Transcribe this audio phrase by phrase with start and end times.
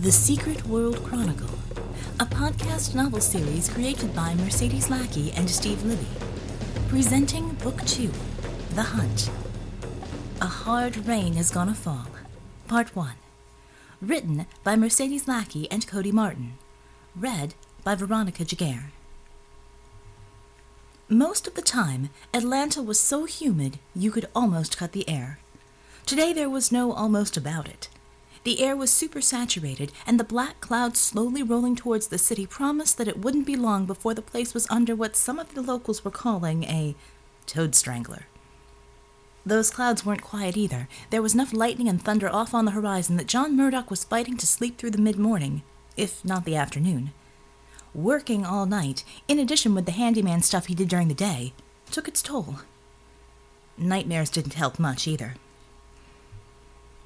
[0.00, 1.58] The Secret World Chronicle,
[2.20, 6.88] a podcast novel series created by Mercedes Lackey and Steve Libbey.
[6.88, 8.10] Presenting Book 2
[8.76, 9.28] The Hunt.
[10.40, 12.06] A Hard Rain Is Gonna Fall,
[12.66, 13.12] Part 1.
[14.00, 16.54] Written by Mercedes Lackey and Cody Martin.
[17.14, 17.52] Read
[17.84, 18.92] by Veronica Giguere.
[21.10, 25.40] Most of the time, Atlanta was so humid you could almost cut the air.
[26.06, 27.90] Today there was no almost about it.
[28.42, 33.08] The air was supersaturated, and the black clouds slowly rolling towards the city promised that
[33.08, 36.10] it wouldn't be long before the place was under what some of the locals were
[36.10, 36.94] calling a
[37.46, 38.26] toad strangler.
[39.44, 40.88] Those clouds weren't quiet either.
[41.10, 44.36] There was enough lightning and thunder off on the horizon that John Murdock was fighting
[44.38, 45.62] to sleep through the mid morning,
[45.96, 47.12] if not the afternoon.
[47.94, 51.52] Working all night, in addition with the handyman stuff he did during the day,
[51.90, 52.56] took its toll.
[53.76, 55.34] Nightmares didn't help much either.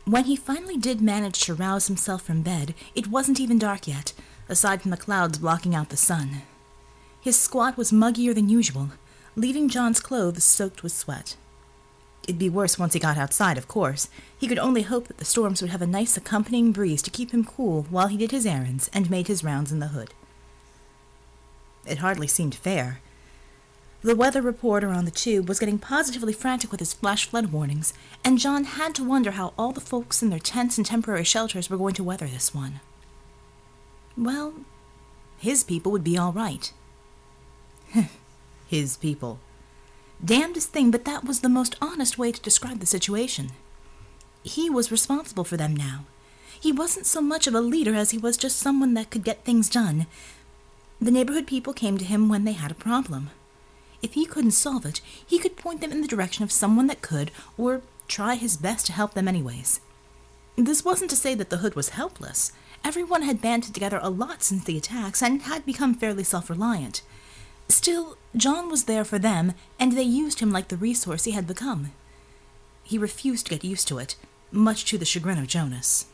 [0.07, 4.13] When he finally did manage to rouse himself from bed, it wasn't even dark yet,
[4.51, 6.43] aside from the clouds blocking out the sun.
[7.23, 8.91] His squat was muggier than usual,
[9.35, 11.37] leaving John's clothes soaked with sweat.
[12.25, 14.09] It'd be worse once he got outside, of course.
[14.37, 17.33] He could only hope that the storms would have a nice accompanying breeze to keep
[17.33, 20.13] him cool while he did his errands and made his rounds in the hood.
[21.87, 23.01] It hardly seemed fair.
[24.05, 27.95] The weather reporter on the tube was getting positively frantic with his flash flood warnings,
[28.23, 31.71] and John had to wonder how all the folks in their tents and temporary shelters
[31.71, 32.81] were going to weather this one.
[34.15, 34.57] Well,
[35.39, 36.71] his people would be all right.
[38.67, 39.39] his people.
[40.23, 43.53] Damnedest thing, but that was the most honest way to describe the situation.
[44.43, 46.05] He was responsible for them now.
[46.61, 49.45] He wasn't so much of a leader as he was just someone that could get
[49.45, 50.07] things done.
[51.01, 53.31] The neighborhood people came to him when they had a problem.
[54.05, 57.01] If he couldn't solve it, he could point them in the direction of someone that
[57.01, 59.81] could, or try his best to help them anyways.
[60.57, 62.53] This wasn't to say that the hood was helpless.
[62.85, 67.01] Everyone had banded together a lot since the attacks and had become fairly self reliant.
[67.71, 71.47] Still, John was there for them, and they used him like the resource he had
[71.47, 71.93] become.
[72.83, 74.17] He refused to get used to it,
[74.53, 76.05] much to the chagrin of Jonas.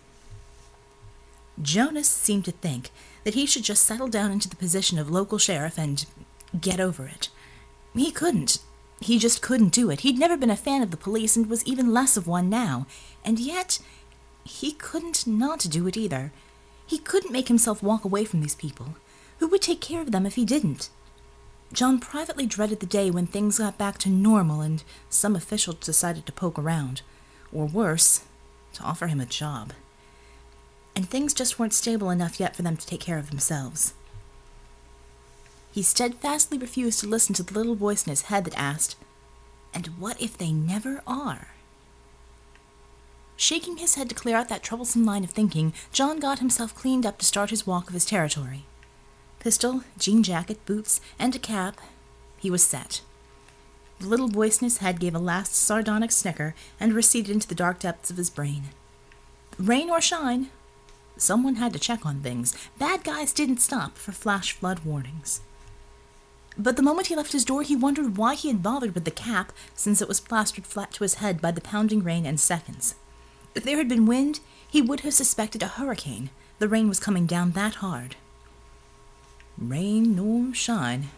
[1.61, 2.91] Jonas seemed to think
[3.25, 6.07] that he should just settle down into the position of local sheriff and
[6.61, 7.31] get over it.
[7.95, 8.59] He couldn't.
[9.01, 10.01] He just couldn't do it.
[10.01, 12.87] He'd never been a fan of the police and was even less of one now.
[13.25, 13.79] And yet,
[14.45, 16.33] he couldn't not do it either.
[16.87, 18.97] He couldn't make himself walk away from these people.
[19.39, 20.91] Who would take care of them if he didn't?
[21.73, 26.27] John privately dreaded the day when things got back to normal and some official decided
[26.27, 27.03] to poke around.
[27.53, 28.25] Or worse,
[28.75, 29.73] to offer him a job.
[30.95, 33.95] And things just weren't stable enough yet for them to take care of themselves.
[35.73, 38.97] He steadfastly refused to listen to the little voice in his head that asked,
[39.73, 41.49] And what if they never are?
[43.37, 47.07] Shaking his head to clear out that troublesome line of thinking, John got himself cleaned
[47.07, 48.65] up to start his walk of his territory.
[49.39, 51.81] Pistol, jean jacket, boots, and a cap,
[52.37, 53.01] he was set.
[53.99, 57.55] The little voice in his head gave a last sardonic snicker and receded into the
[57.55, 58.65] dark depths of his brain.
[59.59, 60.51] Rain or shine,
[61.17, 62.57] someone had to check on things.
[62.79, 65.41] Bad guys didn't stop for flash flood warnings.
[66.63, 69.11] But the moment he left his door, he wondered why he had bothered with the
[69.11, 72.97] cap, since it was plastered flat to his head by the pounding rain and seconds.
[73.55, 76.29] If there had been wind, he would have suspected a hurricane.
[76.59, 78.17] The rain was coming down that hard.
[79.57, 81.09] Rain nor shine.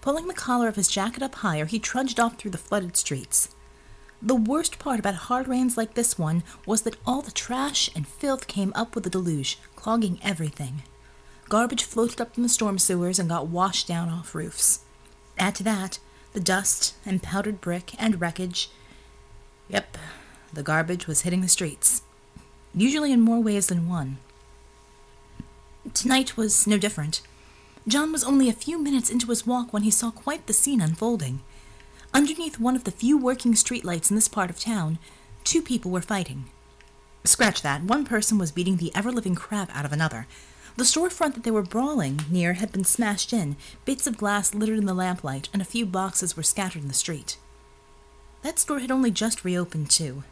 [0.00, 3.48] Pulling the collar of his jacket up higher, he trudged off through the flooded streets.
[4.22, 8.06] The worst part about hard rains like this one was that all the trash and
[8.06, 10.84] filth came up with the deluge, clogging everything.
[11.48, 14.80] Garbage floated up from the storm sewers and got washed down off roofs.
[15.38, 15.98] Add to that
[16.34, 18.70] the dust and powdered brick and wreckage.
[19.68, 19.96] Yep,
[20.52, 22.02] the garbage was hitting the streets,
[22.74, 24.18] usually in more ways than one.
[25.94, 27.22] Tonight was no different.
[27.86, 30.82] John was only a few minutes into his walk when he saw quite the scene
[30.82, 31.40] unfolding.
[32.12, 34.98] Underneath one of the few working streetlights in this part of town,
[35.44, 36.44] two people were fighting.
[37.24, 40.26] Scratch that, one person was beating the ever living crap out of another,
[40.78, 44.78] the storefront that they were brawling near had been smashed in, bits of glass littered
[44.78, 47.36] in the lamplight, and a few boxes were scattered in the street.
[48.42, 50.22] That store had only just reopened, too.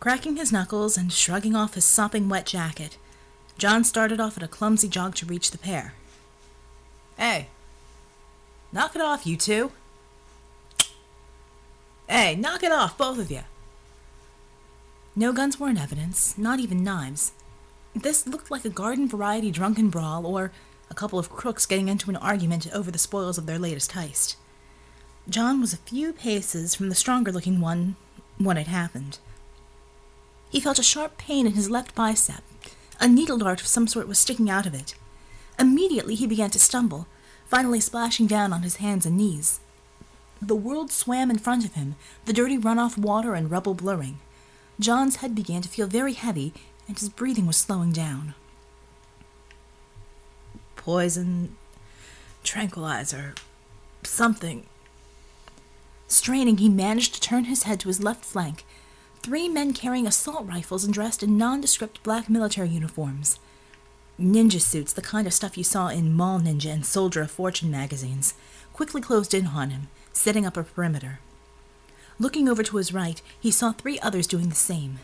[0.00, 2.96] Cracking his knuckles and shrugging off his sopping wet jacket,
[3.58, 5.92] John started off at a clumsy jog to reach the pair.
[7.18, 7.48] Hey,
[8.72, 9.72] knock it off, you two.
[12.08, 13.42] Hey, knock it off, both of you.
[15.14, 17.32] No guns were in evidence, not even knives.
[17.94, 20.52] This looked like a garden variety drunken brawl or
[20.90, 24.36] a couple of crooks getting into an argument over the spoils of their latest heist.
[25.28, 27.96] John was a few paces from the stronger looking one
[28.38, 29.18] when it happened.
[30.50, 32.42] He felt a sharp pain in his left bicep,
[32.98, 34.94] A needle dart of some sort was sticking out of it.
[35.58, 37.06] Immediately he began to stumble,
[37.46, 39.60] finally splashing down on his hands and knees.
[40.42, 44.18] The world swam in front of him, the dirty runoff water and rubble blurring.
[44.78, 46.54] John's head began to feel very heavy,
[46.90, 48.34] and his breathing was slowing down.
[50.74, 51.56] Poison,
[52.42, 53.36] tranquilizer,
[54.02, 54.66] something.
[56.08, 58.64] Straining, he managed to turn his head to his left flank.
[59.22, 63.38] Three men carrying assault rifles and dressed in nondescript black military uniforms.
[64.20, 67.70] Ninja suits, the kind of stuff you saw in Mall Ninja and Soldier of Fortune
[67.70, 68.34] magazines,
[68.72, 71.20] quickly closed in on him, setting up a perimeter.
[72.18, 74.98] Looking over to his right, he saw three others doing the same.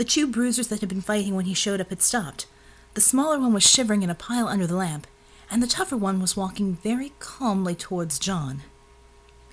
[0.00, 2.46] The two bruisers that had been fighting when he showed up had stopped.
[2.94, 5.06] The smaller one was shivering in a pile under the lamp,
[5.50, 8.62] and the tougher one was walking very calmly towards John.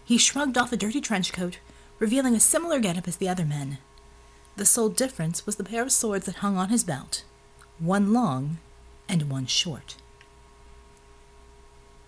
[0.05, 1.59] He shrugged off a dirty trench coat,
[1.99, 3.79] revealing a similar getup as the other men.
[4.55, 7.25] The sole difference was the pair of swords that hung on his belt,
[7.77, 8.59] one long
[9.09, 9.97] and one short.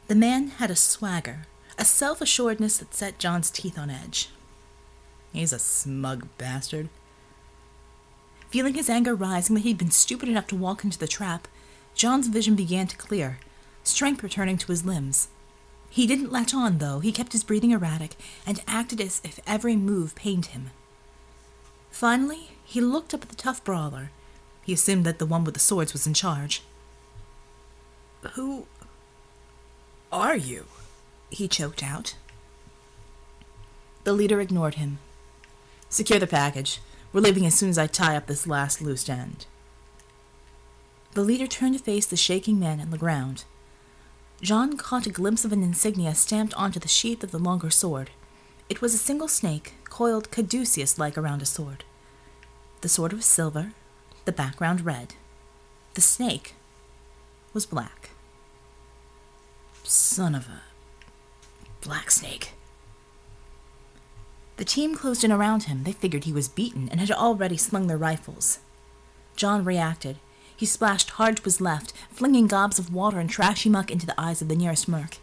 [0.08, 1.42] The man had a swagger,
[1.78, 4.30] a self assuredness that set John's teeth on edge.
[5.34, 6.88] He's a smug bastard.
[8.50, 11.48] Feeling his anger rising that he'd been stupid enough to walk into the trap,
[11.94, 13.40] John's vision began to clear,
[13.84, 15.28] strength returning to his limbs.
[15.90, 17.00] He didn't latch on, though.
[17.00, 18.16] He kept his breathing erratic
[18.46, 20.72] and acted as if every move pained him.
[21.92, 24.12] Finally, he looked up at the tough brawler.
[24.64, 26.62] He assumed that the one with the swords was in charge.
[28.34, 28.68] Who
[30.12, 30.66] are you?
[31.30, 32.16] He choked out.
[34.04, 35.00] The leader ignored him.
[35.90, 36.80] Secure the package.
[37.12, 39.48] We're leaving as soon as I tie up this last loose end.
[41.14, 43.46] The leader turned to face the shaking man on the ground.
[44.42, 48.12] John caught a glimpse of an insignia stamped onto the sheath of the longer sword.
[48.70, 51.84] It was a single snake, coiled caduceus like around a sword.
[52.82, 53.74] The sword was silver,
[54.26, 55.16] the background red.
[55.96, 56.54] The snake
[57.54, 58.12] was black.
[59.84, 60.62] Son of a
[61.82, 62.52] black snake.
[64.60, 65.86] The team closed in around him.
[65.86, 68.60] They figured he was beaten and had already slung their rifles.
[69.38, 70.18] John reacted.
[70.54, 74.20] He splashed hard to his left, flinging gobs of water and trashy muck into the
[74.20, 75.20] eyes of the nearest merc.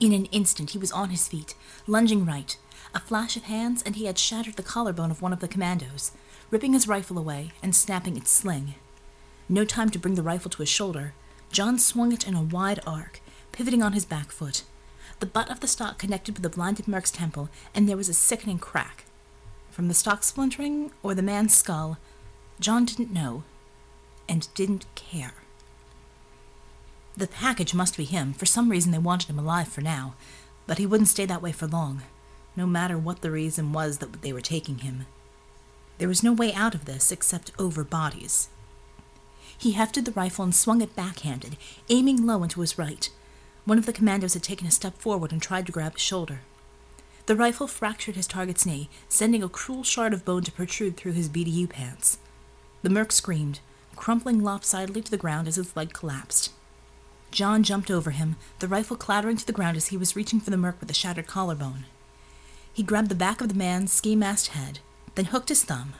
[0.00, 1.54] In an instant, he was on his feet,
[1.86, 2.58] lunging right.
[2.94, 6.12] A flash of hands, and he had shattered the collarbone of one of the commandos,
[6.50, 8.74] ripping his rifle away and snapping its sling.
[9.48, 11.14] No time to bring the rifle to his shoulder.
[11.50, 14.64] John swung it in a wide arc, pivoting on his back foot.
[15.22, 18.12] The butt of the stock connected with the blinded merc's temple, and there was a
[18.12, 19.04] sickening crack.
[19.70, 21.96] From the stock splintering or the man's skull,
[22.58, 23.44] John didn't know,
[24.28, 25.34] and didn't care.
[27.16, 28.32] The package must be him.
[28.32, 30.16] For some reason, they wanted him alive for now,
[30.66, 32.02] but he wouldn't stay that way for long,
[32.56, 35.06] no matter what the reason was that they were taking him.
[35.98, 38.48] There was no way out of this except over bodies.
[39.56, 41.56] He hefted the rifle and swung it backhanded,
[41.88, 43.08] aiming low and to his right.
[43.64, 46.40] One of the commandos had taken a step forward and tried to grab his shoulder.
[47.26, 51.12] The rifle fractured his target's knee, sending a cruel shard of bone to protrude through
[51.12, 52.18] his BDU pants.
[52.82, 53.60] The merc screamed,
[53.94, 56.50] crumpling lopsidedly to the ground as his leg collapsed.
[57.30, 60.50] John jumped over him, the rifle clattering to the ground as he was reaching for
[60.50, 61.84] the merc with the shattered collarbone.
[62.72, 64.80] He grabbed the back of the man's ski masked head,
[65.14, 65.94] then hooked his thumb.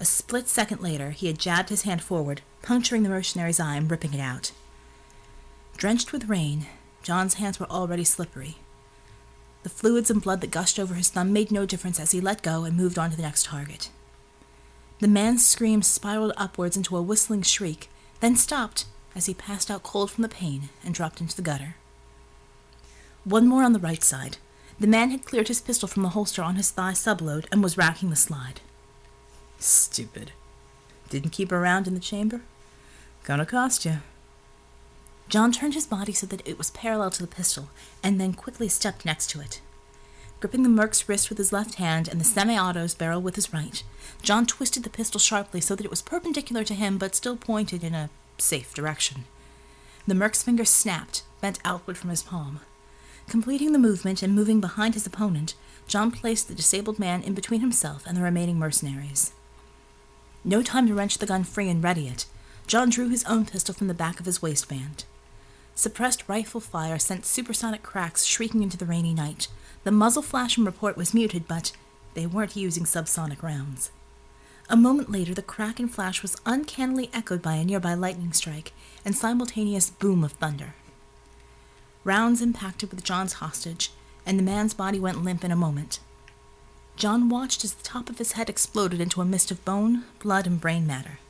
[0.00, 3.90] A split second later, he had jabbed his hand forward, puncturing the mercenary's eye and
[3.90, 4.52] ripping it out.
[5.76, 6.66] Drenched with rain,
[7.02, 8.56] John's hands were already slippery.
[9.62, 12.42] The fluids and blood that gushed over his thumb made no difference as he let
[12.42, 13.90] go and moved on to the next target.
[15.00, 17.88] The man's scream spiraled upwards into a whistling shriek,
[18.20, 21.76] then stopped as he passed out cold from the pain and dropped into the gutter.
[23.24, 24.38] One more on the right side.
[24.80, 27.76] The man had cleared his pistol from the holster on his thigh subload and was
[27.76, 28.60] racking the slide.
[29.58, 30.32] Stupid.
[31.10, 32.42] Didn't keep around in the chamber?
[33.24, 33.98] Gonna cost you.
[35.28, 37.68] John turned his body so that it was parallel to the pistol,
[38.02, 39.60] and then quickly stepped next to it.
[40.40, 43.82] Gripping the merc's wrist with his left hand and the semi-auto's barrel with his right,
[44.22, 47.82] John twisted the pistol sharply so that it was perpendicular to him but still pointed
[47.84, 48.08] in a
[48.38, 49.24] safe direction.
[50.06, 52.60] The merc's finger snapped, bent outward from his palm.
[53.28, 55.54] Completing the movement and moving behind his opponent,
[55.86, 59.34] John placed the disabled man in between himself and the remaining mercenaries.
[60.44, 62.24] No time to wrench the gun free and ready it.
[62.66, 65.04] John drew his own pistol from the back of his waistband.
[65.78, 69.46] Suppressed rifle fire sent supersonic cracks shrieking into the rainy night,
[69.84, 71.70] the muzzle flash and report was muted, but
[72.14, 73.92] they weren't using subsonic rounds.
[74.68, 78.72] A moment later, the crack and flash was uncannily echoed by a nearby lightning strike
[79.04, 80.74] and simultaneous boom of thunder.
[82.02, 83.92] Rounds impacted with John's hostage,
[84.26, 86.00] and the man's body went limp in a moment.
[86.96, 90.44] John watched as the top of his head exploded into a mist of bone, blood,
[90.44, 91.20] and brain matter.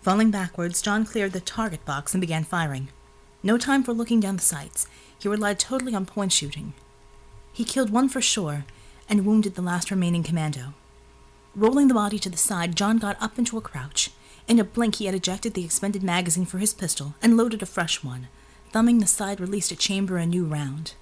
[0.00, 2.90] Falling backwards, John cleared the target box and began firing.
[3.48, 4.86] No time for looking down the sights.
[5.18, 6.74] He relied totally on point shooting.
[7.50, 8.66] He killed one for sure
[9.08, 10.74] and wounded the last remaining commando.
[11.56, 14.10] Rolling the body to the side, John got up into a crouch.
[14.46, 17.66] In a blink, he had ejected the expended magazine for his pistol and loaded a
[17.66, 18.28] fresh one.
[18.70, 20.92] Thumbing the side released a chamber a new round.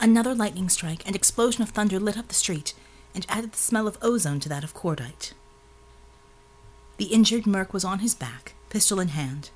[0.00, 2.72] Another lightning strike and explosion of thunder lit up the street
[3.14, 5.34] and added the smell of ozone to that of cordite.
[6.96, 9.50] The injured merc was on his back, pistol in hand.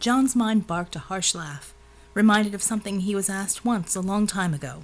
[0.00, 1.74] John's mind barked a harsh laugh,
[2.14, 4.82] reminded of something he was asked once a long time ago.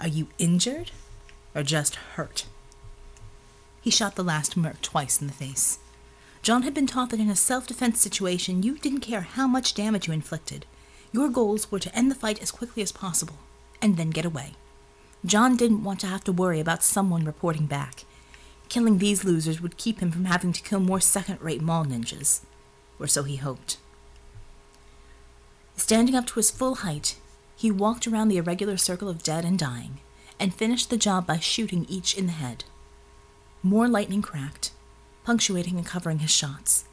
[0.00, 0.92] Are you injured
[1.54, 2.46] or just hurt?
[3.82, 5.78] He shot the last merc twice in the face.
[6.40, 9.74] John had been taught that in a self defense situation, you didn't care how much
[9.74, 10.64] damage you inflicted.
[11.12, 13.36] Your goals were to end the fight as quickly as possible,
[13.82, 14.52] and then get away.
[15.26, 18.06] John didn't want to have to worry about someone reporting back.
[18.70, 22.40] Killing these losers would keep him from having to kill more second rate mall ninjas.
[23.00, 23.78] Or so he hoped.
[25.76, 27.16] Standing up to his full height,
[27.56, 30.00] he walked around the irregular circle of dead and dying,
[30.38, 32.64] and finished the job by shooting each in the head.
[33.62, 34.72] More lightning cracked,
[35.24, 36.84] punctuating and covering his shots.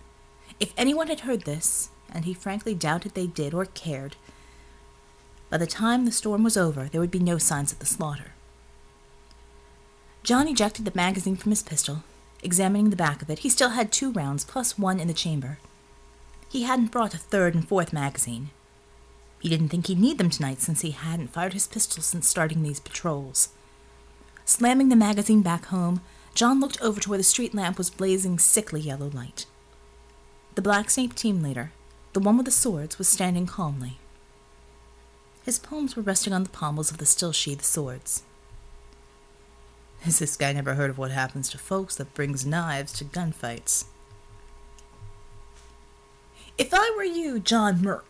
[0.60, 4.16] If anyone had heard this, and he frankly doubted they did or cared,
[5.50, 8.32] by the time the storm was over, there would be no signs of the slaughter.
[10.24, 12.04] John ejected the magazine from his pistol.
[12.44, 15.60] Examining the back of it, he still had two rounds plus one in the chamber.
[16.50, 18.52] He hadn't brought a third and fourth magazine.
[19.40, 22.64] He didn't think he'd need them tonight since he hadn't fired his pistol since starting
[22.64, 23.50] these patrols.
[24.46, 26.02] Slamming the magazine back home,
[26.34, 29.46] John looked over to where the street lamp was blazing sickly yellow light.
[30.56, 31.72] The Black Snake team leader,
[32.14, 33.98] the one with the swords, was standing calmly.
[35.44, 38.24] His palms were resting on the pommels of the still sheathed swords.
[40.02, 43.86] Has this guy never heard of what happens to folks that brings knives to gunfights?
[46.58, 48.04] If I were you, John Mer-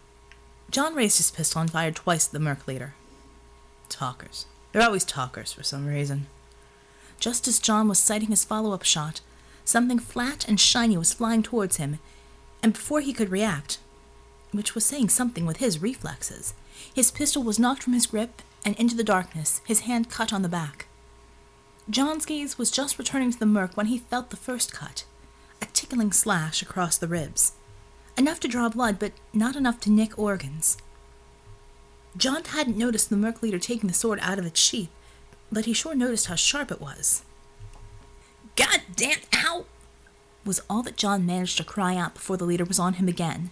[0.72, 2.94] John raised his pistol and fired twice at the Merc leader.
[3.90, 4.46] Talkers.
[4.72, 6.28] They're always talkers for some reason.
[7.20, 9.20] Just as John was sighting his follow up shot,
[9.66, 12.00] something flat and shiny was flying towards him,
[12.64, 13.80] and before he could react,
[14.54, 16.54] which was saying something with his reflexes,
[16.94, 20.42] his pistol was knocked from his grip and into the darkness, his hand cut on
[20.42, 20.88] the back.
[21.90, 25.04] John's gaze was just returning to the Merc when he felt the first cut
[25.62, 27.54] a tickling slash across the ribs
[28.18, 30.78] enough to draw blood, but not enough to nick organs.
[32.16, 34.90] John hadn't noticed the merc leader taking the sword out of its sheath,
[35.52, 37.24] but he sure noticed how sharp it was.
[38.56, 39.66] God damn, ow!
[40.44, 43.52] was all that John managed to cry out before the leader was on him again.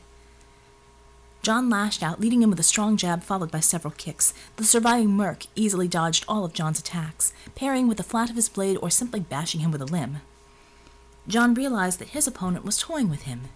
[1.44, 4.34] John lashed out, leading him with a strong jab followed by several kicks.
[4.56, 8.50] The surviving merc easily dodged all of John's attacks, parrying with the flat of his
[8.50, 10.22] blade or simply bashing him with a limb.
[11.28, 13.50] John realized that his opponent was toying with him.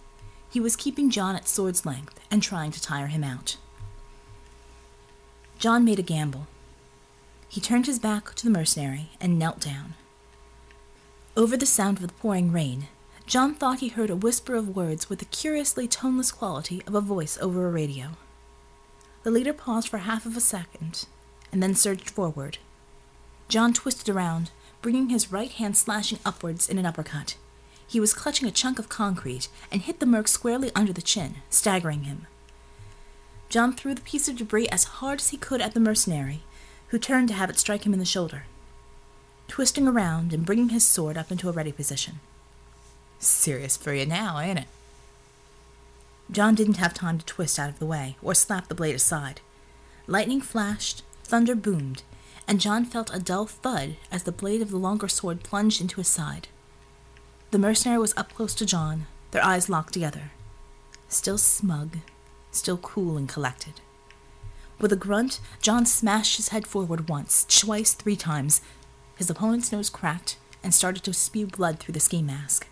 [0.50, 3.56] He was keeping John at sword's length and trying to tire him out.
[5.58, 6.46] John made a gamble.
[7.48, 9.94] He turned his back to the mercenary and knelt down.
[11.36, 12.88] Over the sound of the pouring rain,
[13.26, 17.00] John thought he heard a whisper of words with the curiously toneless quality of a
[17.00, 18.08] voice over a radio.
[19.22, 21.06] The leader paused for half of a second
[21.52, 22.58] and then surged forward.
[23.48, 24.50] John twisted around,
[24.82, 27.36] bringing his right hand slashing upwards in an uppercut.
[27.90, 31.38] He was clutching a chunk of concrete and hit the merc squarely under the chin,
[31.50, 32.28] staggering him.
[33.48, 36.42] John threw the piece of debris as hard as he could at the mercenary,
[36.90, 38.44] who turned to have it strike him in the shoulder,
[39.48, 42.20] twisting around and bringing his sword up into a ready position.
[43.18, 44.68] Serious for you now, ain't it?
[46.30, 49.40] John didn't have time to twist out of the way or slap the blade aside.
[50.06, 52.04] Lightning flashed, thunder boomed,
[52.46, 55.96] and John felt a dull thud as the blade of the longer sword plunged into
[55.96, 56.46] his side.
[57.50, 60.30] The mercenary was up close to John, their eyes locked together.
[61.08, 61.96] Still smug,
[62.52, 63.80] still cool and collected.
[64.80, 68.60] With a grunt, John smashed his head forward once, twice, three times.
[69.16, 72.68] His opponent's nose cracked and started to spew blood through the ski mask.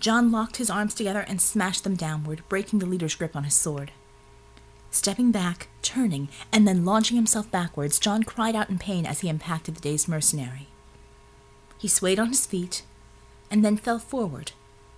[0.00, 3.54] John locked his arms together and smashed them downward, breaking the leader's grip on his
[3.54, 3.92] sword.
[4.90, 9.28] Stepping back, turning, and then launching himself backwards, John cried out in pain as he
[9.28, 10.68] impacted the dazed mercenary.
[11.78, 12.82] He swayed on his feet,
[13.50, 14.52] and then fell forward,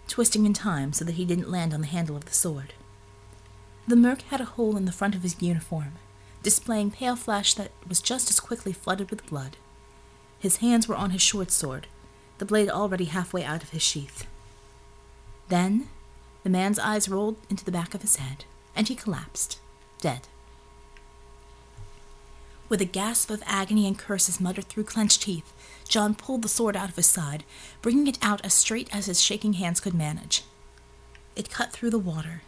[0.09, 2.73] twisting in time so that he didn't land on the handle of the sword.
[3.87, 5.93] The merc had a hole in the front of his uniform,
[6.43, 9.57] displaying pale flesh that was just as quickly flooded with blood.
[10.39, 11.87] His hands were on his short sword,
[12.39, 14.27] the blade already halfway out of his sheath.
[15.49, 15.89] Then
[16.43, 19.59] the man's eyes rolled into the back of his head, and he collapsed,
[20.01, 20.29] dead.
[22.69, 25.53] With a gasp of agony and curses muttered through clenched teeth,
[25.89, 27.45] John pulled the sword out of his side,
[27.83, 30.43] bringing it out as straight as his shaking hands could manage.
[31.37, 32.43] It cut through the water,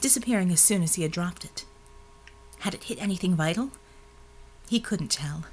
[0.00, 1.64] disappearing as soon as he had dropped it.
[2.60, 3.70] Had it hit anything vital?
[4.68, 5.44] He couldn't tell.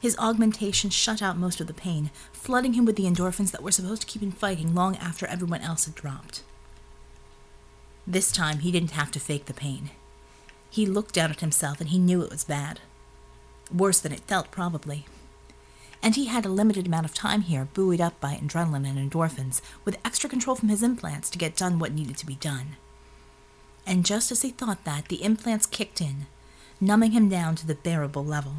[0.00, 3.72] His augmentation shut out most of the pain, flooding him with the endorphins that were
[3.72, 6.42] supposed to keep him fighting long after everyone else had dropped.
[8.06, 9.90] This time he didn't have to fake the pain.
[10.70, 12.80] He looked down at himself and he knew it was bad.
[13.74, 15.06] Worse than it felt, probably.
[16.02, 19.60] And he had a limited amount of time here, buoyed up by adrenaline and endorphins,
[19.84, 22.76] with extra control from his implants to get done what needed to be done.
[23.86, 26.26] And just as he thought that, the implants kicked in,
[26.80, 28.56] numbing him down to the bearable level.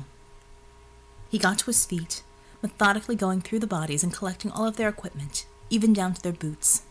[1.30, 2.24] He got to his feet,
[2.62, 6.34] methodically going through the bodies and collecting all of their equipment, even down to their
[6.34, 6.82] boots.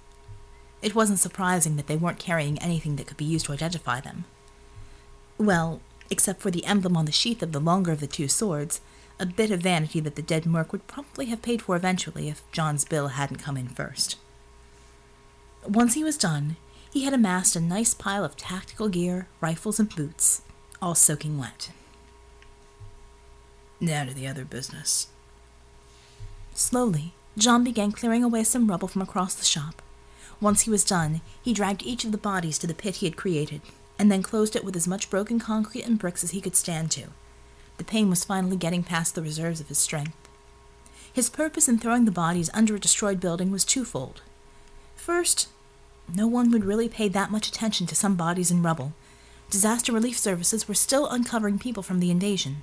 [0.81, 4.25] It wasn't surprising that they weren't carrying anything that could be used to identify them.
[5.37, 8.81] Well, except for the emblem on the sheath of the longer of the two swords,
[9.21, 12.43] a bit of vanity that the dead merc would probably have paid for eventually if
[12.53, 14.17] John's bill hadn't come in first.
[15.67, 16.57] Once he was done,
[16.93, 20.43] he had amassed a nice pile of tactical gear, rifles, and boots,
[20.81, 21.71] all soaking wet.
[23.81, 25.09] Now to the other business.
[26.55, 29.83] Slowly, John began clearing away some rubble from across the shop.
[30.41, 33.17] Once he was done, he dragged each of the bodies to the pit he had
[33.17, 33.61] created,
[33.99, 36.91] and then closed it with as much broken concrete and bricks as he could stand
[36.93, 37.09] to.
[37.79, 40.29] The pain was finally getting past the reserves of his strength.
[41.13, 44.21] His purpose in throwing the bodies under a destroyed building was twofold.
[44.95, 45.49] First,
[46.13, 48.93] no one would really pay that much attention to some bodies in rubble.
[49.51, 52.63] Disaster relief services were still uncovering people from the invasion.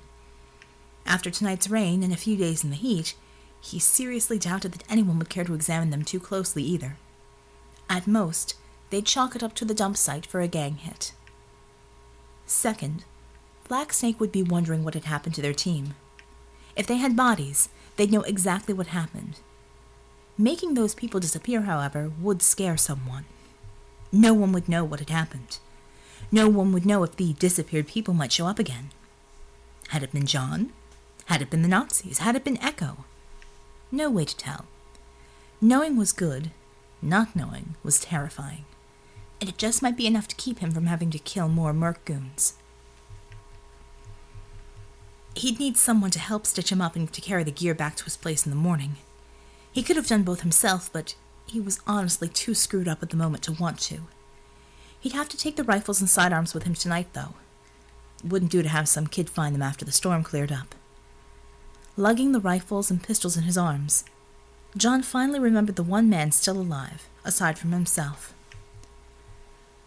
[1.04, 3.14] After tonight's rain and a few days in the heat,
[3.60, 6.96] he seriously doubted that anyone would care to examine them too closely either.
[7.88, 8.54] At most,
[8.90, 11.12] they'd chalk it up to the dump site for a gang hit.
[12.46, 13.04] Second,
[13.68, 15.94] Black Snake would be wondering what had happened to their team.
[16.76, 19.40] If they had bodies, they'd know exactly what happened.
[20.38, 23.24] Making those people disappear, however, would scare someone.
[24.12, 25.58] No one would know what had happened.
[26.30, 28.90] No one would know if the disappeared people might show up again.
[29.88, 30.72] Had it been John?
[31.26, 32.18] Had it been the Nazis?
[32.18, 33.04] Had it been Echo?
[33.90, 34.66] No way to tell.
[35.60, 36.50] Knowing was good,
[37.00, 38.64] not knowing was terrifying.
[39.40, 42.04] And it just might be enough to keep him from having to kill more Merc
[42.04, 42.54] goons.
[45.36, 48.04] He'd need someone to help stitch him up and to carry the gear back to
[48.04, 48.96] his place in the morning.
[49.70, 51.14] He could have done both himself, but
[51.46, 54.00] he was honestly too screwed up at the moment to want to.
[54.98, 57.34] He'd have to take the rifles and sidearms with him tonight, though.
[58.24, 60.74] It wouldn't do to have some kid find them after the storm cleared up
[61.96, 64.04] lugging the rifles and pistols in his arms.
[64.76, 68.34] John finally remembered the one man still alive, aside from himself.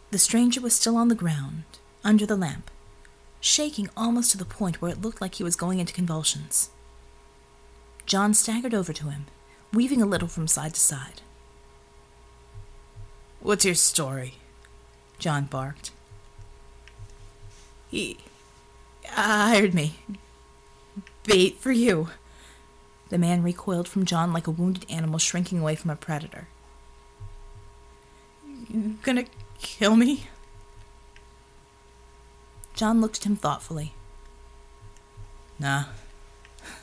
[0.09, 1.63] The stranger was still on the ground,
[2.03, 2.71] under the lamp,
[3.41, 6.69] shaking almost to the point where it looked like he was going into convulsions.
[8.05, 9.27] John staggered over to him,
[9.73, 11.21] weaving a little from side to side.
[13.39, 14.33] What's your story?
[15.17, 15.91] John barked.
[17.89, 18.17] He
[19.05, 19.95] hired me,
[21.23, 22.09] bait for you.
[23.09, 26.47] The man recoiled from John like a wounded animal shrinking away from a predator.
[28.69, 29.25] You gonna
[29.59, 30.27] kill me?
[32.79, 33.91] John looked at him thoughtfully.
[35.59, 35.87] Nah,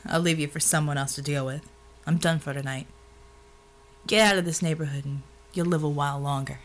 [0.05, 1.67] I'll leave you for someone else to deal with.
[2.05, 2.85] I'm done for tonight.
[4.05, 5.23] Get out of this neighborhood and
[5.55, 6.59] you'll live a while longer.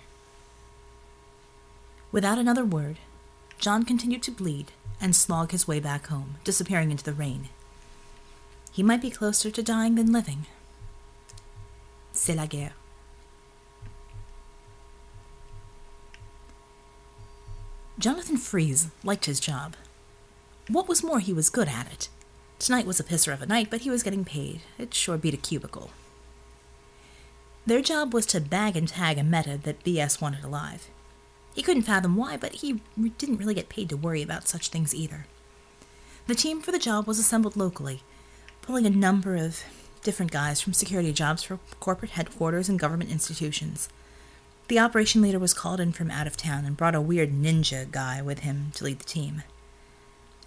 [2.12, 2.99] Without another word,
[3.59, 7.49] John continued to bleed and slog his way back home, disappearing into the rain.
[8.71, 10.45] He might be closer to dying than living.
[12.12, 12.75] C'est la guerre.
[18.02, 19.76] Jonathan Fries liked his job.
[20.66, 22.08] What was more, he was good at it.
[22.58, 24.62] Tonight was a pisser of a night, but he was getting paid.
[24.76, 25.92] It sure beat a cubicle.
[27.64, 30.90] Their job was to bag and tag a meta that BS wanted alive.
[31.54, 32.80] He couldn't fathom why, but he
[33.18, 35.26] didn't really get paid to worry about such things either.
[36.26, 38.02] The team for the job was assembled locally,
[38.62, 39.62] pulling a number of
[40.02, 43.88] different guys from security jobs for corporate headquarters and government institutions.
[44.72, 47.90] The operation leader was called in from out of town and brought a weird ninja
[47.90, 49.42] guy with him to lead the team.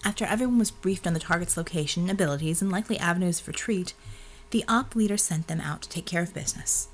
[0.03, 3.93] After everyone was briefed on the target's location, abilities, and likely avenues of retreat,
[4.49, 6.87] the op leader sent them out to take care of business.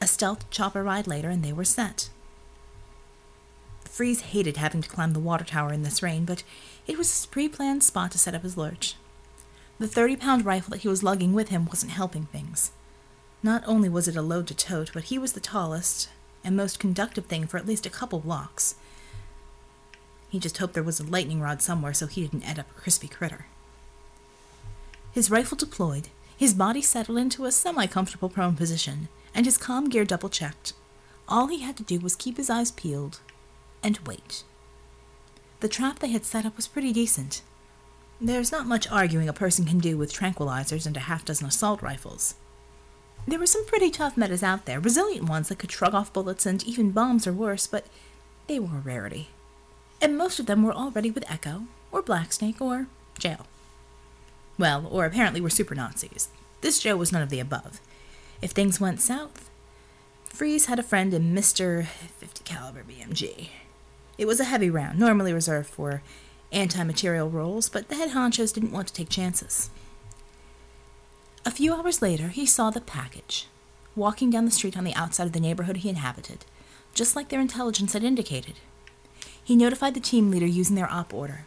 [0.00, 2.08] A stealth chopper ride later, and they were set.
[3.84, 6.42] Fries hated having to climb the water tower in this rain, but
[6.86, 8.96] it was his pre planned spot to set up his lurch.
[9.78, 12.72] The 30 pound rifle that he was lugging with him wasn't helping things.
[13.42, 16.08] Not only was it a load to tote, but he was the tallest
[16.44, 18.74] and most conductive thing for at least a couple blocks.
[20.28, 22.80] He just hoped there was a lightning rod somewhere so he didn't end up a
[22.80, 23.46] crispy critter.
[25.12, 29.88] His rifle deployed, his body settled into a semi comfortable prone position, and his com
[29.88, 30.72] gear double checked.
[31.28, 33.20] All he had to do was keep his eyes peeled
[33.82, 34.44] and wait.
[35.60, 37.42] The trap they had set up was pretty decent.
[38.20, 41.82] There's not much arguing a person can do with tranquilizers and a half dozen assault
[41.82, 42.34] rifles.
[43.26, 46.44] There were some pretty tough metas out there, resilient ones that could shrug off bullets
[46.44, 47.86] and even bombs or worse, but
[48.48, 49.28] they were a rarity.
[50.00, 53.46] And most of them were already with Echo, or Blacksnake, or Jail.
[54.58, 56.28] Well, or apparently were super Nazis.
[56.60, 57.80] This Joe was none of the above.
[58.40, 59.48] If things went south,
[60.24, 61.86] Freeze had a friend in Mr.
[61.86, 63.50] 50 caliber BMG.
[64.18, 66.02] It was a heavy round, normally reserved for
[66.50, 69.70] anti-material roles, but the head honchos didn't want to take chances.
[71.44, 73.48] A few hours later, he saw the package,
[73.96, 76.44] walking down the street on the outside of the neighborhood he inhabited,
[76.94, 78.54] just like their intelligence had indicated.
[79.42, 81.46] He notified the team leader using their op order.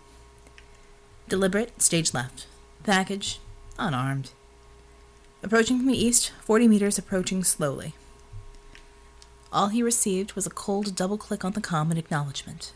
[1.30, 2.46] Deliberate, stage left.
[2.84, 3.40] Package,
[3.80, 4.32] unarmed.
[5.42, 7.96] Approaching from the east, 40 meters approaching slowly.
[9.54, 12.74] All he received was a cold double click on the com in acknowledgement.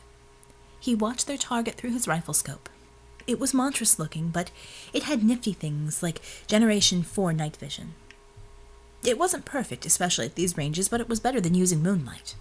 [0.80, 2.70] He watched their target through his rifle scope.
[3.30, 4.50] It was monstrous looking, but
[4.92, 7.94] it had nifty things like Generation 4 night vision.
[9.04, 12.34] It wasn't perfect, especially at these ranges, but it was better than using moonlight.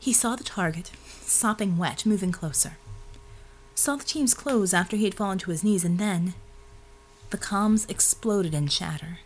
[0.00, 2.78] He saw the target, sopping wet, moving closer.
[3.76, 6.34] Saw the team's close after he had fallen to his knees, and then
[7.30, 9.20] the comms exploded in chatter.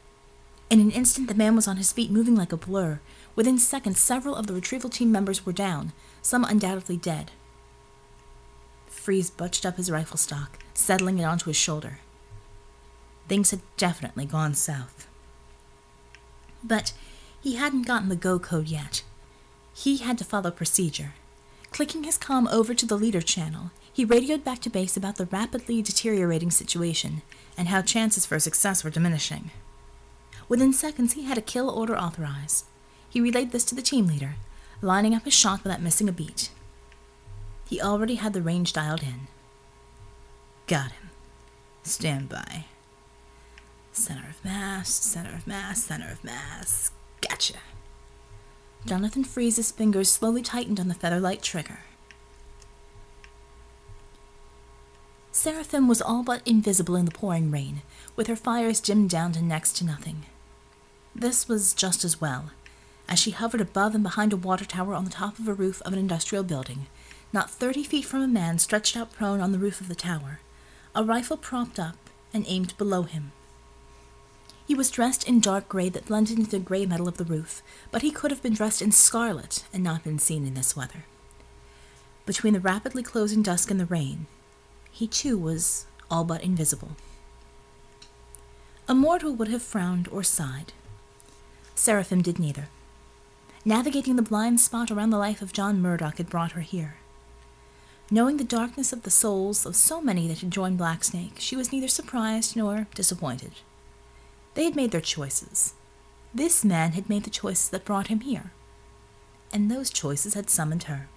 [0.68, 3.00] In an instant, the man was on his feet, moving like a blur.
[3.34, 7.30] Within seconds, several of the retrieval team members were down, some undoubtedly dead.
[9.06, 12.00] Freeze butched up his rifle stock, settling it onto his shoulder.
[13.28, 15.06] Things had definitely gone south.
[16.64, 16.92] But
[17.40, 19.04] he hadn't gotten the go code yet.
[19.72, 21.12] He had to follow procedure.
[21.70, 25.26] Clicking his com over to the leader channel, he radioed back to base about the
[25.26, 27.22] rapidly deteriorating situation
[27.56, 29.52] and how chances for success were diminishing.
[30.48, 32.64] Within seconds, he had a kill order authorized.
[33.08, 34.34] He relayed this to the team leader,
[34.82, 36.50] lining up his shot without missing a beat.
[37.68, 39.26] He already had the range dialed in.
[40.66, 41.10] Got him.
[41.82, 42.64] Stand by.
[43.92, 46.90] Center of mass, center of mass, center of mass.
[47.20, 47.54] Gotcha.
[48.84, 51.80] Jonathan Freeze's fingers slowly tightened on the featherlight trigger.
[55.32, 57.82] Seraphim was all but invisible in the pouring rain,
[58.14, 60.24] with her fires dimmed down to next to nothing.
[61.14, 62.50] This was just as well,
[63.08, 65.82] as she hovered above and behind a water tower on the top of a roof
[65.82, 66.86] of an industrial building,
[67.32, 70.40] not thirty feet from a man stretched out prone on the roof of the tower,
[70.94, 71.96] a rifle propped up
[72.32, 73.32] and aimed below him.
[74.66, 77.62] He was dressed in dark gray that blended into the gray metal of the roof,
[77.90, 81.04] but he could have been dressed in scarlet and not been seen in this weather.
[82.24, 84.26] Between the rapidly closing dusk and the rain,
[84.90, 86.96] he too was all but invisible.
[88.88, 90.72] A mortal would have frowned or sighed.
[91.74, 92.68] Seraphim did neither.
[93.64, 96.96] Navigating the blind spot around the life of John Murdock had brought her here.
[98.08, 101.72] Knowing the darkness of the souls of so many that had joined Blacksnake, she was
[101.72, 103.50] neither surprised nor disappointed.
[104.54, 105.74] They had made their choices.
[106.32, 108.52] This man had made the choices that brought him here,
[109.52, 111.08] and those choices had summoned her.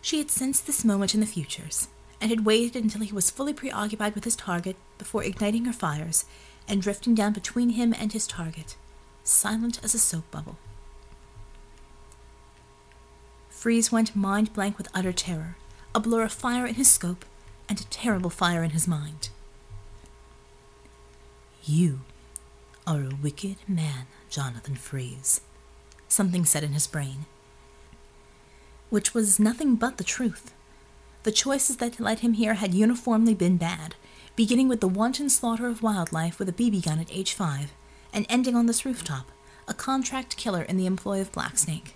[0.00, 3.52] She had sensed this moment in the futures, and had waited until he was fully
[3.52, 6.24] preoccupied with his target before igniting her fires
[6.66, 8.76] and drifting down between him and his target,
[9.24, 10.56] silent as a soap bubble.
[13.64, 15.56] Freeze went mind blank with utter terror,
[15.94, 17.24] a blur of fire in his scope,
[17.66, 19.30] and a terrible fire in his mind.
[21.64, 22.00] You
[22.86, 25.40] are a wicked man, Jonathan Freeze,
[26.08, 27.24] something said in his brain,
[28.90, 30.52] which was nothing but the truth.
[31.22, 33.94] The choices that led him here had uniformly been bad,
[34.36, 37.72] beginning with the wanton slaughter of wildlife with a BB gun at age five,
[38.12, 39.30] and ending on this rooftop,
[39.66, 41.92] a contract killer in the employ of Blacksnake.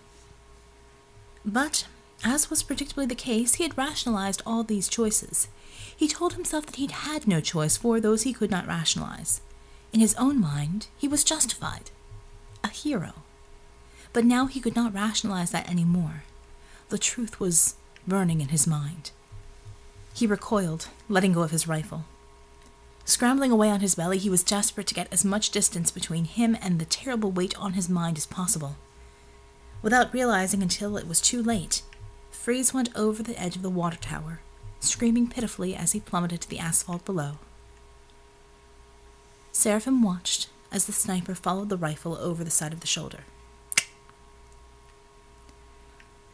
[1.44, 1.86] But,
[2.24, 5.48] as was predictably the case, he had rationalized all these choices.
[5.96, 9.40] He told himself that he'd had no choice for those he could not rationalize.
[9.92, 11.90] In his own mind, he was justified.
[12.62, 13.12] A hero.
[14.12, 16.24] But now he could not rationalize that any more.
[16.88, 17.74] The truth was
[18.06, 19.10] burning in his mind.
[20.14, 22.04] He recoiled, letting go of his rifle.
[23.04, 26.56] Scrambling away on his belly, he was desperate to get as much distance between him
[26.60, 28.76] and the terrible weight on his mind as possible.
[29.80, 31.82] Without realizing until it was too late,
[32.30, 34.40] Freeze went over the edge of the water tower,
[34.80, 37.38] screaming pitifully as he plummeted to the asphalt below.
[39.52, 43.20] Seraphim watched as the sniper followed the rifle over the side of the shoulder.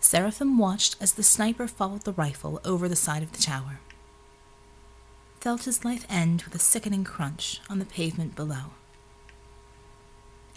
[0.00, 3.80] Seraphim watched as the sniper followed the rifle over the side of the tower.
[5.40, 8.72] Felt his life end with a sickening crunch on the pavement below.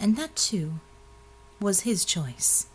[0.00, 0.74] And that, too,
[1.60, 2.66] was his choice.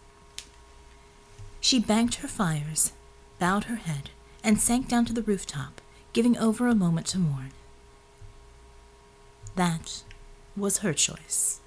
[1.64, 2.92] She banked her fires,
[3.40, 4.10] bowed her head,
[4.44, 5.80] and sank down to the rooftop,
[6.12, 7.52] giving over a moment to mourn.
[9.56, 10.04] That
[10.58, 11.62] was her choice.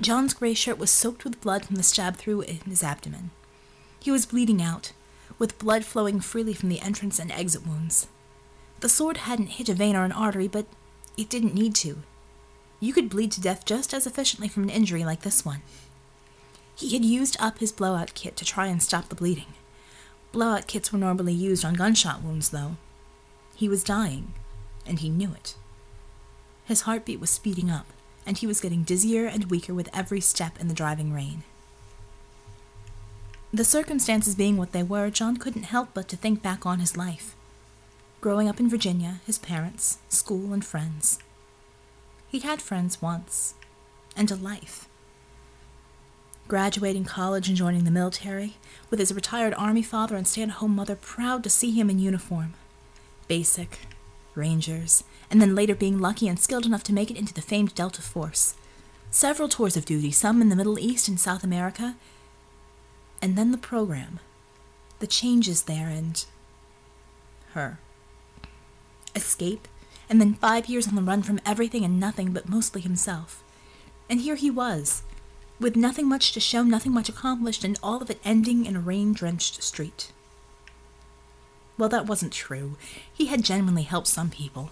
[0.00, 3.30] John's gray shirt was soaked with blood from the stab through in his abdomen.
[4.00, 4.90] He was bleeding out,
[5.38, 8.08] with blood flowing freely from the entrance and exit wounds.
[8.80, 10.66] The sword hadn't hit a vein or an artery, but
[11.16, 12.02] it didn't need to.
[12.80, 15.62] You could bleed to death just as efficiently from an injury like this one.
[16.76, 19.54] He had used up his blowout kit to try and stop the bleeding.
[20.30, 22.76] Blowout kits were normally used on gunshot wounds, though.
[23.54, 24.34] He was dying,
[24.86, 25.56] and he knew it.
[26.66, 27.86] His heartbeat was speeding up,
[28.26, 31.44] and he was getting dizzier and weaker with every step in the driving rain.
[33.54, 36.96] The circumstances being what they were, John couldn't help but to think back on his
[36.96, 37.34] life.
[38.20, 41.20] Growing up in Virginia, his parents, school, and friends.
[42.28, 43.54] He'd had friends once,
[44.14, 44.88] and a life.
[46.48, 48.54] Graduating college and joining the military,
[48.88, 51.98] with his retired Army father and stay at home mother proud to see him in
[51.98, 52.54] uniform.
[53.26, 53.80] Basic,
[54.36, 57.74] Rangers, and then later being lucky and skilled enough to make it into the famed
[57.74, 58.54] Delta Force.
[59.10, 61.96] Several tours of duty, some in the Middle East and South America,
[63.20, 64.20] and then the program,
[65.00, 66.26] the changes there, and
[67.54, 67.80] her.
[69.16, 69.66] Escape,
[70.08, 73.42] and then five years on the run from everything and nothing but mostly himself.
[74.08, 75.02] And here he was,
[75.58, 78.80] with nothing much to show, nothing much accomplished, and all of it ending in a
[78.80, 80.12] rain drenched street.
[81.78, 82.76] Well, that wasn't true.
[83.12, 84.70] He had genuinely helped some people.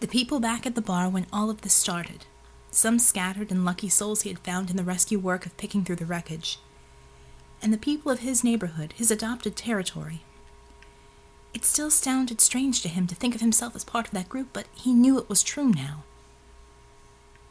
[0.00, 2.26] The people back at the bar when all of this started,
[2.70, 5.96] some scattered and lucky souls he had found in the rescue work of picking through
[5.96, 6.58] the wreckage
[7.62, 10.22] and the people of his neighborhood, his adopted territory.
[11.54, 14.48] It still sounded strange to him to think of himself as part of that group,
[14.52, 16.02] but he knew it was true now.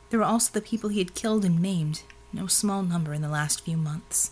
[0.09, 3.29] There were also the people he had killed and maimed, no small number in the
[3.29, 4.31] last few months.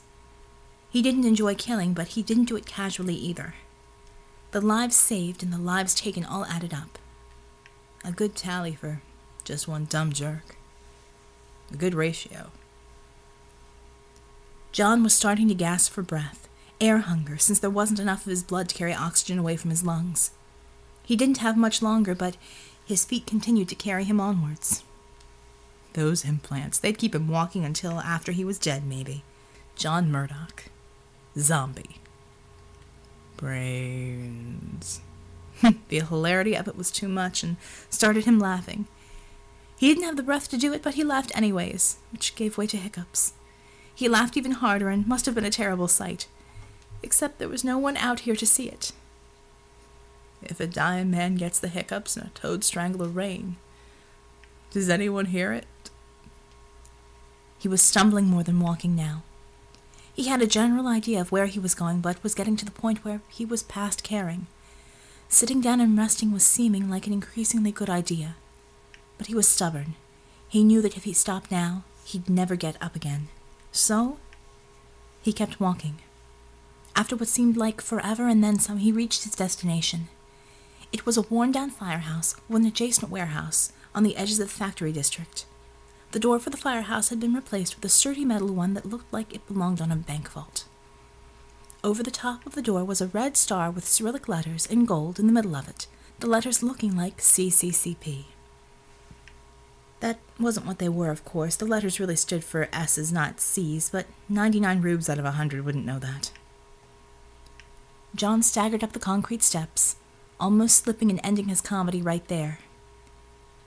[0.90, 3.56] He didn't enjoy killing, but he didn't do it casually either.
[4.52, 6.98] The lives saved and the lives taken all added up.
[8.04, 9.02] A good tally for
[9.44, 10.56] just one dumb jerk.
[11.72, 12.52] A good ratio.
[14.72, 16.48] John was starting to gasp for breath,
[16.80, 19.84] air hunger, since there wasn't enough of his blood to carry oxygen away from his
[19.84, 20.32] lungs.
[21.04, 22.38] He didn't have much longer, but
[22.86, 24.84] his feet continued to carry him onwards.
[25.94, 29.24] Those implants, they'd keep him walking until after he was dead, maybe.
[29.76, 30.66] John Murdock.
[31.38, 32.00] Zombie.
[33.38, 35.02] Brains.
[35.90, 37.58] the hilarity of it was too much and
[37.90, 38.88] started him laughing.
[39.78, 42.68] He didn't have the breath to do it, but he laughed anyways, which gave way
[42.68, 43.34] to hiccups.
[43.94, 46.28] He laughed even harder and must have been a terrible sight.
[47.02, 48.92] Except there was no one out here to see it.
[50.42, 53.56] If a dying man gets the hiccups and a toad strangle a rain,
[54.72, 55.66] does anyone hear it?
[57.60, 59.24] He was stumbling more than walking now.
[60.16, 62.72] He had a general idea of where he was going, but was getting to the
[62.72, 64.48] point where he was past caring.
[65.28, 68.36] Sitting down and resting was seeming like an increasingly good idea.
[69.18, 69.96] But he was stubborn.
[70.48, 73.28] He knew that if he stopped now, he'd never get up again.
[73.72, 74.18] So,
[75.22, 76.00] he kept walking.
[76.96, 80.08] After what seemed like forever and then some, he reached his destination.
[80.92, 84.54] It was a worn down firehouse with an adjacent warehouse on the edges of the
[84.54, 85.46] factory district.
[86.12, 89.14] The door for the firehouse had been replaced with a sturdy metal one that looked
[89.14, 90.66] like it belonged on a bank vault.
[91.84, 95.20] Over the top of the door was a red star with Cyrillic letters in gold
[95.20, 95.88] in the middle of it,
[96.20, 98.26] the letters looking like CCCP.
[100.00, 101.56] That wasn't what they were, of course.
[101.56, 105.64] The letters really stood for S's, not C's, but 99 rubes out of a 100
[105.64, 106.32] wouldn't know that.
[108.16, 109.98] John staggered up the concrete steps,
[110.40, 112.60] almost slipping and ending his comedy right there.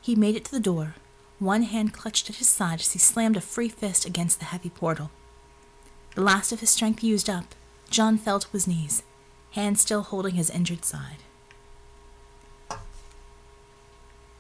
[0.01, 0.97] He made it to the door,
[1.43, 4.71] one hand clutched at his side as he slammed a free fist against the heavy
[4.71, 5.11] portal.
[6.15, 7.55] The last of his strength used up,
[7.91, 9.03] John fell to his knees,
[9.53, 11.19] hand still holding his injured side.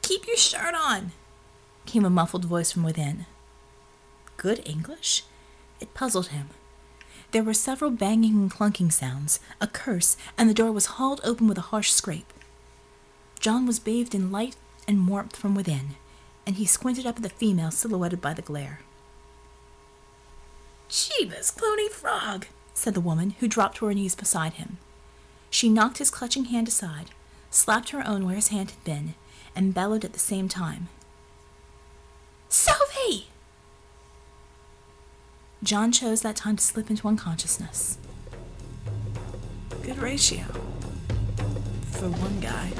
[0.02, 1.12] Keep your shirt on,
[1.86, 3.26] came a muffled voice from within.
[4.36, 5.24] Good English?
[5.80, 6.50] It puzzled him.
[7.30, 11.48] There were several banging and clunking sounds, a curse, and the door was hauled open
[11.48, 12.32] with a harsh scrape.
[13.40, 15.96] John was bathed in light and warmth from within,
[16.46, 18.80] and he squinted up at the female silhouetted by the glare.
[20.88, 24.78] Jeebus, Clooney Frog, said the woman, who dropped to her knees beside him.
[25.50, 27.10] She knocked his clutching hand aside,
[27.50, 29.14] slapped her own where his hand had been,
[29.54, 30.88] and bellowed at the same time.
[32.48, 33.28] Sylvie!
[35.62, 37.98] John chose that time to slip into unconsciousness.
[39.82, 40.44] Good ratio.
[41.92, 42.70] For one guy.